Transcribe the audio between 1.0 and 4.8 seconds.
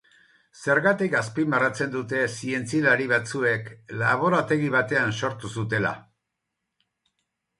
azpimarratzen dute zientzialari batzuek laborategi